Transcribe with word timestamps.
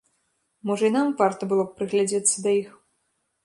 Можа, 0.69 0.83
і 0.87 0.93
нам 0.95 1.11
варта 1.21 1.51
было 1.53 1.63
б 1.69 1.77
прыгледзіцца 1.77 2.37
да 2.49 2.59
іх? 2.61 2.69